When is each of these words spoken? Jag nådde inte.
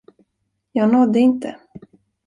Jag 0.71 0.91
nådde 0.91 1.19
inte. 1.19 1.57